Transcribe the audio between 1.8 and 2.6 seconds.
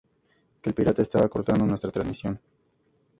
transmisión.